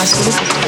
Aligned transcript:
on 0.00 0.04
vient, 0.06 0.67